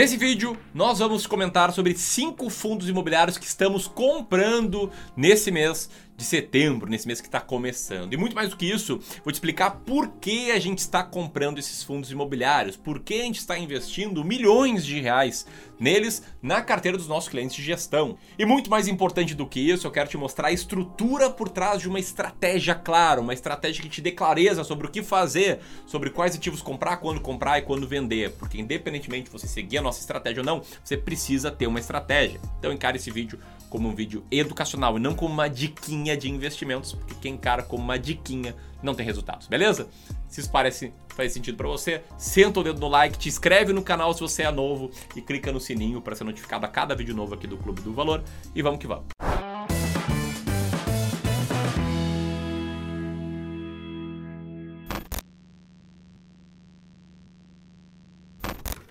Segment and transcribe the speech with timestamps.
[0.00, 5.90] Nesse vídeo, nós vamos comentar sobre cinco fundos imobiliários que estamos comprando nesse mês
[6.20, 8.12] de setembro, nesse mês que está começando.
[8.12, 11.58] E muito mais do que isso, vou te explicar por que a gente está comprando
[11.58, 15.46] esses fundos imobiliários, por que a gente está investindo milhões de reais
[15.78, 18.18] neles na carteira dos nossos clientes de gestão.
[18.38, 21.80] E muito mais importante do que isso, eu quero te mostrar a estrutura por trás
[21.80, 26.10] de uma estratégia clara, uma estratégia que te dê clareza sobre o que fazer, sobre
[26.10, 28.32] quais ativos comprar, quando comprar e quando vender.
[28.32, 32.38] Porque independentemente de você seguir a nossa estratégia ou não, você precisa ter uma estratégia.
[32.58, 33.38] Então encare esse vídeo
[33.70, 37.82] como um vídeo educacional e não como uma diquinha de investimentos, porque quem encara como
[37.82, 39.88] uma diquinha não tem resultados, beleza?
[40.28, 43.82] Se isso parece faz sentido para você, senta o dedo no like, te inscreve no
[43.82, 47.14] canal se você é novo e clica no sininho para ser notificado a cada vídeo
[47.14, 48.22] novo aqui do Clube do Valor
[48.54, 49.06] e vamos que vamos.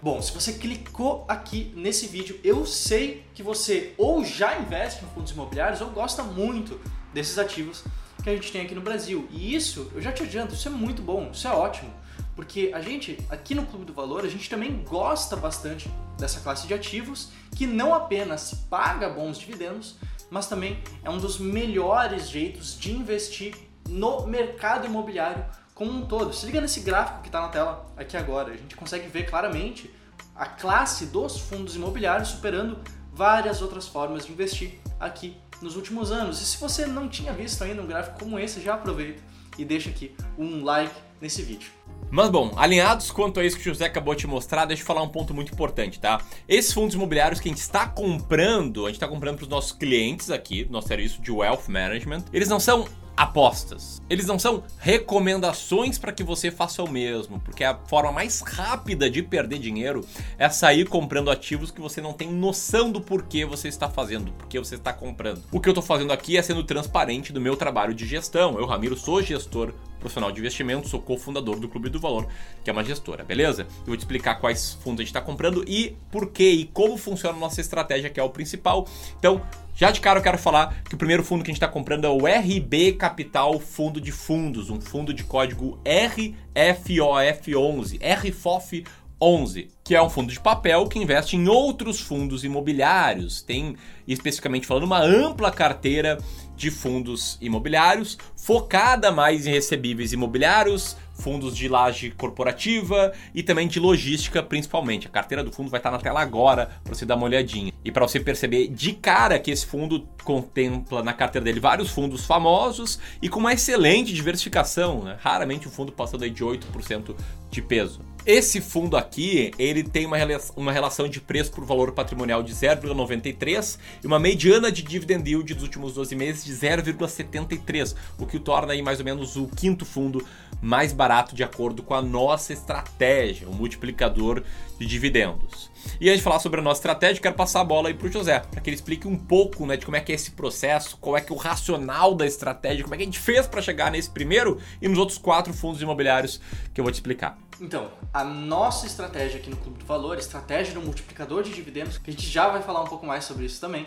[0.01, 5.07] Bom, se você clicou aqui nesse vídeo, eu sei que você ou já investe em
[5.09, 6.79] fundos imobiliários ou gosta muito
[7.13, 7.83] desses ativos
[8.23, 9.27] que a gente tem aqui no Brasil.
[9.31, 11.91] E isso, eu já te adianto, isso é muito bom, isso é ótimo.
[12.35, 16.67] Porque a gente, aqui no Clube do Valor, a gente também gosta bastante dessa classe
[16.67, 19.95] de ativos que não apenas paga bons dividendos,
[20.29, 23.55] mas também é um dos melhores jeitos de investir
[23.87, 25.43] no mercado imobiliário
[25.73, 26.33] como um todo.
[26.33, 29.93] Se liga nesse gráfico que está na tela aqui agora, a gente consegue ver claramente
[30.35, 32.79] a classe dos fundos imobiliários superando
[33.13, 36.41] várias outras formas de investir aqui nos últimos anos.
[36.41, 39.21] E se você não tinha visto ainda um gráfico como esse, já aproveita
[39.57, 41.69] e deixa aqui um like nesse vídeo.
[42.11, 44.87] Mas bom, alinhados quanto a isso que o José acabou de te mostrar, deixa eu
[44.87, 46.21] falar um ponto muito importante, tá?
[46.47, 49.71] Esses fundos imobiliários que a gente está comprando, a gente está comprando para os nossos
[49.73, 52.87] clientes aqui, nosso serviço de Wealth Management, eles não são
[53.19, 54.01] apostas.
[54.09, 59.09] Eles não são recomendações para que você faça o mesmo, porque a forma mais rápida
[59.09, 60.05] de perder dinheiro
[60.37, 64.57] é sair comprando ativos que você não tem noção do porquê você está fazendo, porque
[64.57, 65.43] você está comprando.
[65.51, 68.57] O que eu estou fazendo aqui é sendo transparente do meu trabalho de gestão.
[68.57, 72.27] Eu, Ramiro, sou gestor profissional de investimento, sou cofundador do Clube do Valor,
[72.63, 73.63] que é uma gestora, beleza?
[73.81, 76.97] Eu vou te explicar quais fundos a gente está comprando e por que e como
[76.97, 78.87] funciona a nossa estratégia, que é o principal.
[79.17, 79.41] Então,
[79.75, 82.05] já de cara eu quero falar que o primeiro fundo que a gente está comprando
[82.05, 88.83] é o RB Capital Fundo de Fundos, um fundo de código RFOF11, RFOF
[89.21, 93.41] 11, que é um fundo de papel que investe em outros fundos imobiliários.
[93.41, 93.75] Tem,
[94.07, 96.17] especificamente falando, uma ampla carteira
[96.55, 103.79] de fundos imobiliários, focada mais em recebíveis imobiliários, fundos de laje corporativa e também de
[103.79, 105.07] logística, principalmente.
[105.07, 107.73] A carteira do fundo vai estar na tela agora para você dar uma olhadinha.
[107.83, 112.25] E para você perceber de cara que esse fundo contempla na carteira dele vários fundos
[112.25, 115.03] famosos e com uma excelente diversificação.
[115.03, 115.17] Né?
[115.19, 117.15] Raramente o fundo passa daí de 8%
[117.49, 118.01] de peso.
[118.31, 120.15] Esse fundo aqui, ele tem uma,
[120.55, 125.51] uma relação de preço por valor patrimonial de 0,93 e uma mediana de dividend yield
[125.55, 129.47] dos últimos 12 meses de 0,73, o que o torna aí mais ou menos o
[129.47, 130.23] quinto fundo
[130.61, 134.43] mais barato de acordo com a nossa estratégia, o multiplicador
[134.77, 135.71] de dividendos.
[135.99, 138.11] E antes de falar sobre a nossa estratégia, quero passar a bola aí para o
[138.11, 140.97] José, para que ele explique um pouco né, de como é que é esse processo,
[141.01, 143.59] qual é que é o racional da estratégia, como é que a gente fez para
[143.59, 146.39] chegar nesse primeiro e nos outros quatro fundos imobiliários
[146.71, 147.48] que eu vou te explicar.
[147.61, 152.09] Então, a nossa estratégia aqui no Clube do Valor, estratégia do multiplicador de dividendos, que
[152.09, 153.85] a gente já vai falar um pouco mais sobre isso também,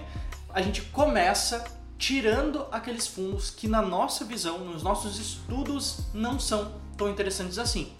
[0.50, 1.64] a gente começa
[1.96, 7.92] tirando aqueles fundos que, na nossa visão, nos nossos estudos, não são tão interessantes assim.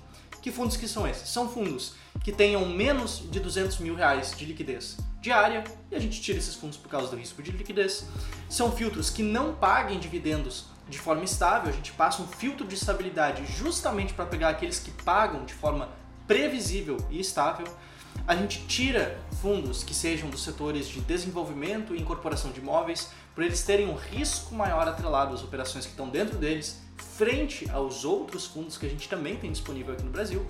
[0.43, 1.29] Que fundos que são esses?
[1.29, 6.21] São fundos que tenham menos de 200 mil reais de liquidez diária, e a gente
[6.21, 8.05] tira esses fundos por causa do risco de liquidez.
[8.51, 12.75] São filtros que não paguem dividendos de forma estável, a gente passa um filtro de
[12.75, 15.89] estabilidade justamente para pegar aqueles que pagam de forma
[16.27, 17.67] previsível e estável.
[18.27, 23.43] A gente tira fundos que sejam dos setores de desenvolvimento e incorporação de imóveis, por
[23.43, 28.47] eles terem um risco maior atrelado às operações que estão dentro deles, frente aos outros
[28.47, 30.47] fundos que a gente também tem disponível aqui no Brasil.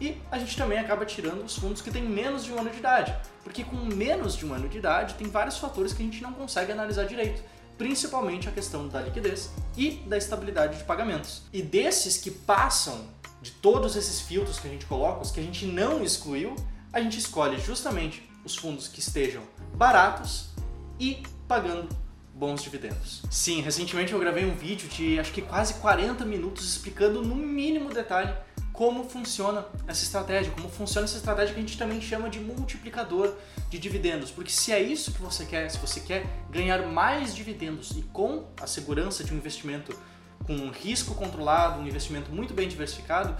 [0.00, 2.78] E a gente também acaba tirando os fundos que têm menos de um ano de
[2.78, 3.14] idade,
[3.44, 6.32] porque com menos de um ano de idade tem vários fatores que a gente não
[6.32, 7.42] consegue analisar direito,
[7.76, 11.42] principalmente a questão da liquidez e da estabilidade de pagamentos.
[11.52, 13.08] E desses que passam
[13.42, 16.54] de todos esses filtros que a gente coloca, os que a gente não excluiu,
[16.92, 19.42] a gente escolhe justamente os fundos que estejam
[19.74, 20.50] baratos
[20.98, 21.88] e pagando
[22.34, 23.22] bons dividendos.
[23.30, 27.92] Sim, recentemente eu gravei um vídeo de acho que quase 40 minutos explicando no mínimo
[27.92, 28.34] detalhe
[28.74, 33.32] como funciona essa estratégia, como funciona essa estratégia que a gente também chama de multiplicador
[33.70, 34.32] de dividendos.
[34.32, 38.44] Porque se é isso que você quer, se você quer ganhar mais dividendos e com
[38.60, 39.96] a segurança de um investimento
[40.44, 43.36] com um risco controlado, um investimento muito bem diversificado,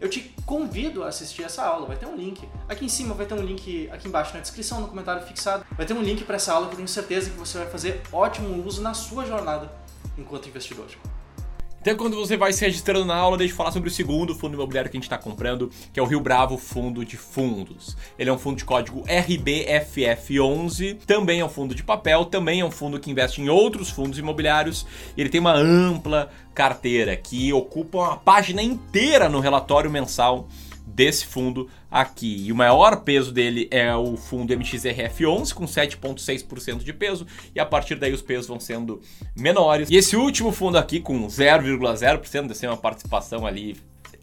[0.00, 1.86] eu te convido a assistir essa aula.
[1.86, 4.80] Vai ter um link aqui em cima, vai ter um link aqui embaixo na descrição,
[4.80, 5.66] no comentário fixado.
[5.72, 8.00] Vai ter um link para essa aula que eu tenho certeza que você vai fazer
[8.10, 9.70] ótimo uso na sua jornada
[10.16, 10.86] enquanto investidor.
[11.88, 14.52] Então, quando você vai se registrando na aula, deixa eu falar sobre o segundo fundo
[14.52, 17.96] imobiliário que a gente está comprando, que é o Rio Bravo Fundo de Fundos.
[18.18, 22.64] Ele é um fundo de código RBFF11, também é um fundo de papel, também é
[22.64, 24.86] um fundo que investe em outros fundos imobiliários.
[25.16, 30.46] Ele tem uma ampla carteira que ocupa uma página inteira no relatório mensal
[30.94, 32.46] desse fundo aqui.
[32.46, 37.66] E o maior peso dele é o fundo MXRF11 com 7.6% de peso e a
[37.66, 39.00] partir daí os pesos vão sendo
[39.36, 39.90] menores.
[39.90, 43.76] E esse último fundo aqui com 0,0%, deve ser uma participação ali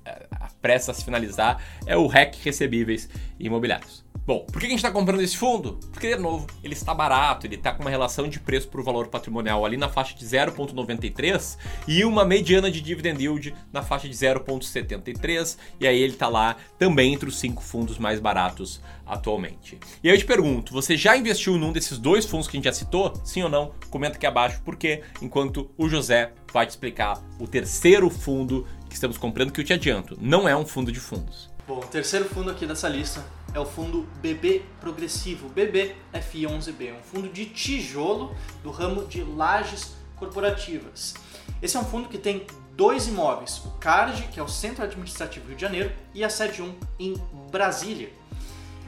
[0.06, 0.28] é,
[0.62, 3.10] prestes a se finalizar, é o REC Recebíveis
[3.40, 4.05] Imobiliários.
[4.26, 5.80] Bom, por que a gente está comprando esse fundo?
[5.92, 9.08] Porque, de novo, ele está barato, ele está com uma relação de preço por valor
[9.08, 11.56] patrimonial ali na faixa de 0,93
[11.88, 16.56] e uma mediana de dividend yield na faixa de 0,73 e aí ele está lá
[16.80, 19.80] também entre os cinco fundos mais baratos atualmente.
[20.04, 22.66] E aí eu te pergunto, você já investiu num desses dois fundos que a gente
[22.66, 23.14] já citou?
[23.24, 23.74] Sim ou não?
[23.92, 29.20] Comenta aqui abaixo, porque enquanto o José vai te explicar o terceiro fundo que estamos
[29.20, 31.54] comprando, que eu te adianto, não é um fundo de fundos.
[31.68, 33.24] Bom, o terceiro fundo aqui dessa lista
[33.56, 41.14] é o fundo BB Progressivo, BBFI11B, um fundo de tijolo do ramo de lajes corporativas.
[41.62, 45.48] Esse é um fundo que tem dois imóveis, o CARD, que é o Centro Administrativo
[45.48, 47.16] Rio de Janeiro, e a sede 1 em
[47.50, 48.12] Brasília.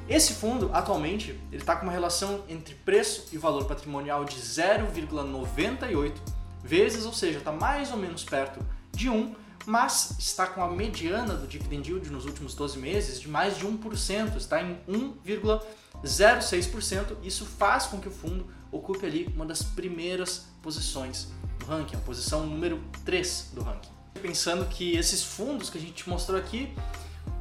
[0.10, 6.14] Esse fundo, atualmente, ele está com uma relação entre preço e valor patrimonial de 0,98
[6.62, 8.60] vezes, ou seja, está mais ou menos perto
[8.92, 9.34] de 1,
[9.68, 13.68] mas está com a mediana do dividend yield nos últimos 12 meses de mais de
[13.68, 17.18] 1%, está em 1,06%.
[17.22, 21.28] Isso faz com que o fundo ocupe ali uma das primeiras posições
[21.60, 23.92] do ranking, a posição número 3 do ranking.
[24.22, 26.74] Pensando que esses fundos que a gente mostrou aqui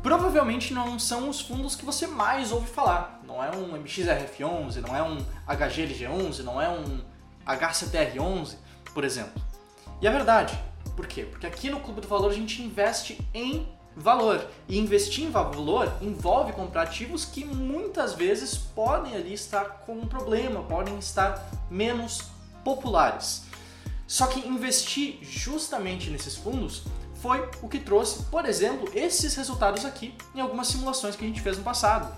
[0.02, 3.20] provavelmente não são os fundos que você mais ouve falar.
[3.24, 7.04] Não é um MXRF11, não é um HGLG11, não é um
[7.46, 8.56] HCTR11,
[8.92, 9.40] por exemplo.
[10.00, 10.58] E a verdade,
[10.96, 11.24] por quê?
[11.24, 14.46] Porque aqui no Clube do Valor a gente investe em valor.
[14.68, 20.06] E investir em valor envolve comprar ativos que muitas vezes podem ali estar com um
[20.06, 22.24] problema, podem estar menos
[22.64, 23.44] populares.
[24.06, 26.84] Só que investir justamente nesses fundos
[27.16, 31.40] foi o que trouxe, por exemplo, esses resultados aqui em algumas simulações que a gente
[31.40, 32.14] fez no passado.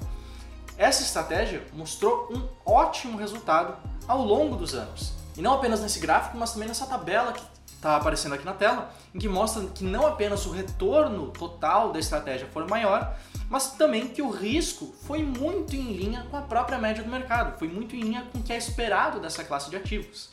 [0.76, 3.76] Essa estratégia mostrou um ótimo resultado
[4.06, 5.12] ao longo dos anos.
[5.36, 7.42] E não apenas nesse gráfico, mas também nessa tabela que
[7.78, 11.98] está aparecendo aqui na tela, em que mostra que não apenas o retorno total da
[11.98, 13.16] estratégia foi maior,
[13.48, 17.56] mas também que o risco foi muito em linha com a própria média do mercado,
[17.56, 20.30] foi muito em linha com o que é esperado dessa classe de ativos.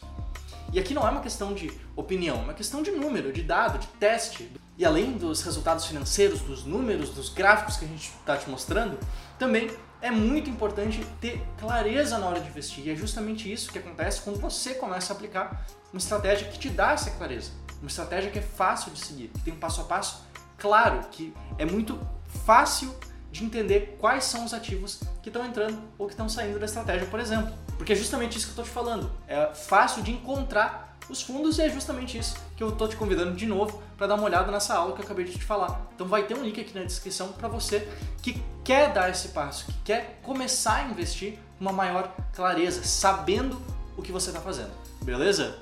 [0.74, 3.77] E aqui não é uma questão de opinião, é uma questão de número, de dado,
[3.77, 4.51] de teste.
[4.77, 8.98] E além dos resultados financeiros, dos números, dos gráficos que a gente está te mostrando,
[9.38, 9.69] também
[10.01, 12.86] é muito importante ter clareza na hora de investir.
[12.86, 16.69] E é justamente isso que acontece quando você começa a aplicar uma estratégia que te
[16.69, 17.51] dá essa clareza.
[17.81, 20.24] Uma estratégia que é fácil de seguir, que tem um passo a passo
[20.57, 22.00] claro, que é muito
[22.45, 22.95] fácil
[23.31, 27.06] de entender quais são os ativos que estão entrando ou que estão saindo da estratégia,
[27.07, 27.53] por exemplo.
[27.77, 29.12] Porque é justamente isso que eu estou te falando.
[29.27, 33.35] É fácil de encontrar os fundos e é justamente isso que eu estou te convidando
[33.35, 35.88] de novo para dar uma olhada nessa aula que eu acabei de te falar.
[35.93, 37.88] Então vai ter um link aqui na descrição para você
[38.21, 43.62] que quer dar esse passo, que quer começar a investir com uma maior clareza, sabendo
[43.97, 44.71] o que você está fazendo.
[45.01, 45.57] Beleza?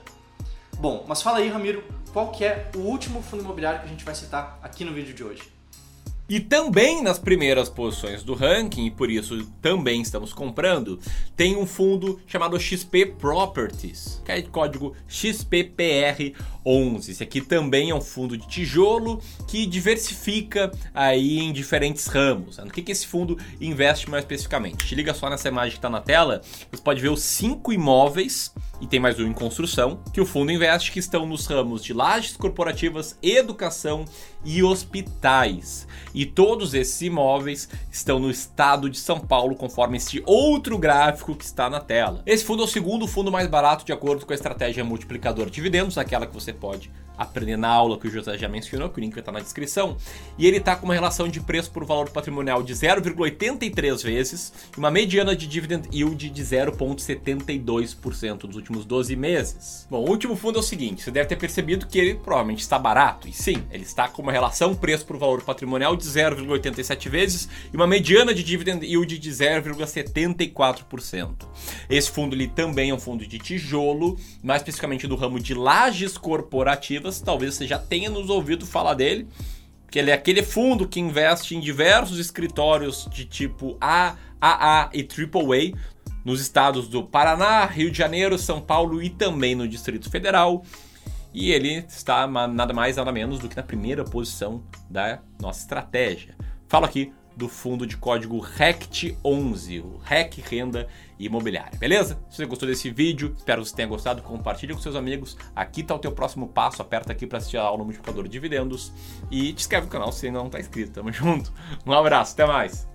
[0.77, 4.03] Bom, mas fala aí, Ramiro, qual que é o último fundo imobiliário que a gente
[4.03, 5.52] vai citar aqui no vídeo de hoje?
[6.27, 10.97] E também nas primeiras posições do ranking, e por isso também estamos comprando,
[11.35, 17.09] tem um fundo chamado XP Properties, que é de código XPPR11.
[17.09, 22.57] Esse aqui também é um fundo de tijolo que diversifica aí em diferentes ramos.
[22.57, 24.87] No que, que esse fundo investe mais especificamente?
[24.87, 28.53] Te liga só nessa imagem que está na tela, você pode ver os cinco imóveis
[28.83, 31.93] e tem mais um em construção, que o fundo investe, que estão nos ramos de
[31.93, 34.03] lajes corporativas, educação
[34.43, 35.87] e hospitais.
[36.13, 41.45] E todos esses imóveis estão no estado de São Paulo, conforme este outro gráfico que
[41.45, 42.21] está na tela.
[42.25, 45.53] Esse fundo é o segundo fundo mais barato de acordo com a estratégia multiplicador de
[45.53, 49.01] dividendos, aquela que você pode aprender na aula que o José já mencionou, que o
[49.01, 49.95] link vai estar na descrição,
[50.37, 54.79] e ele está com uma relação de preço por valor patrimonial de 0,83 vezes e
[54.79, 59.87] uma mediana de dividend yield de 0,72% nos últimos 12 meses.
[59.89, 62.79] Bom, o último fundo é o seguinte, você deve ter percebido que ele provavelmente está
[62.79, 67.49] barato, e sim, ele está com uma relação preço por valor patrimonial de 0,87 vezes
[67.71, 71.47] e uma mediana de dividend yield de 0,74%.
[71.89, 76.17] Esse fundo ele também é um fundo de tijolo, mais especificamente do ramo de lajes
[76.17, 79.27] corporativas talvez você já tenha nos ouvido falar dele.
[79.89, 84.15] que ele é aquele fundo que investe em diversos escritórios de tipo A,
[84.91, 85.79] e AAA
[86.25, 90.63] nos estados do Paraná, Rio de Janeiro, São Paulo e também no Distrito Federal.
[91.33, 96.35] E ele está nada mais nada menos do que na primeira posição da nossa estratégia.
[96.67, 100.87] Falo aqui do fundo de código RECT11, o REC Renda
[101.19, 102.19] Imobiliária, beleza?
[102.29, 105.37] Se você gostou desse vídeo, espero que você tenha gostado, compartilhe com seus amigos.
[105.55, 108.91] Aqui está o teu próximo passo, aperta aqui para assistir a aula multiplicador de dividendos
[109.31, 110.91] e te inscreve no canal se ainda não está inscrito.
[110.91, 111.51] Tamo junto,
[111.85, 112.92] um abraço, até mais!